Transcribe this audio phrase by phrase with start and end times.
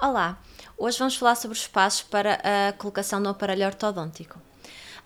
[0.00, 0.38] Olá,
[0.76, 4.40] hoje vamos falar sobre os passos para a colocação do aparelho ortodôntico.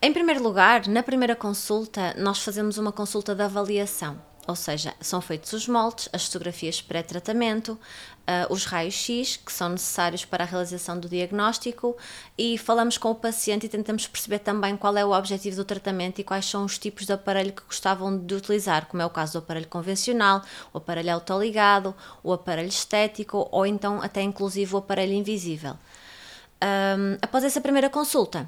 [0.02, 4.20] Em primeiro lugar, na primeira consulta, nós fazemos uma consulta de avaliação.
[4.46, 7.78] Ou seja, são feitos os moldes, as fotografias pré-tratamento,
[8.22, 11.96] uh, os raios-x que são necessários para a realização do diagnóstico
[12.36, 16.20] e falamos com o paciente e tentamos perceber também qual é o objetivo do tratamento
[16.20, 19.34] e quais são os tipos de aparelho que gostavam de utilizar, como é o caso
[19.34, 25.12] do aparelho convencional, o aparelho autoligado, o aparelho estético ou então até inclusive o aparelho
[25.12, 25.78] invisível.
[26.62, 28.46] Um, após essa primeira consulta,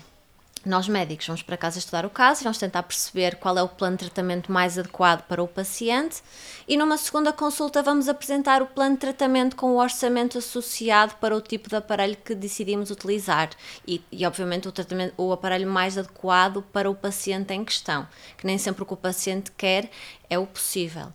[0.64, 3.68] nós médicos vamos para casa estudar o caso e vamos tentar perceber qual é o
[3.68, 6.22] plano de tratamento mais adequado para o paciente
[6.66, 11.36] e numa segunda consulta vamos apresentar o plano de tratamento com o orçamento associado para
[11.36, 13.50] o tipo de aparelho que decidimos utilizar
[13.86, 18.06] e, e obviamente o, tratamento, o aparelho mais adequado para o paciente em questão,
[18.36, 19.90] que nem sempre o que o paciente quer
[20.28, 21.12] é o possível.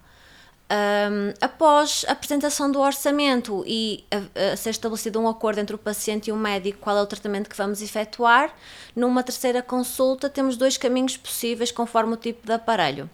[0.72, 5.80] Um, após a apresentação do orçamento e a, a ser estabelecido um acordo entre o
[5.80, 8.54] paciente e o médico qual é o tratamento que vamos efetuar,
[8.96, 13.10] numa terceira consulta temos dois caminhos possíveis conforme o tipo de aparelho.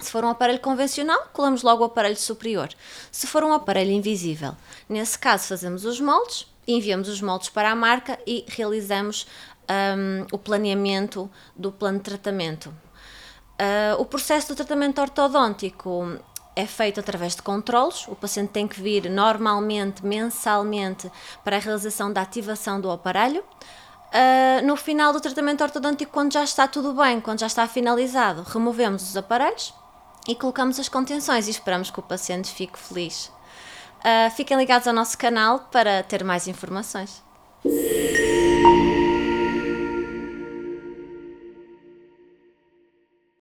[0.00, 2.68] Se for um aparelho convencional, colamos logo o aparelho superior.
[3.12, 4.56] Se for um aparelho invisível,
[4.88, 9.28] nesse caso fazemos os moldes, enviamos os moldes para a marca e realizamos
[9.70, 12.68] um, o planeamento do plano de tratamento.
[12.68, 16.18] Uh, o processo do tratamento ortodôntico
[16.56, 18.08] é feito através de controlos.
[18.08, 21.12] O paciente tem que vir normalmente, mensalmente,
[21.44, 23.44] para a realização da ativação do aparelho.
[24.06, 28.42] Uh, no final do tratamento ortodôntico, quando já está tudo bem, quando já está finalizado,
[28.42, 29.74] removemos os aparelhos
[30.26, 33.30] e colocamos as contenções e esperamos que o paciente fique feliz.
[34.00, 37.22] Uh, fiquem ligados ao nosso canal para ter mais informações.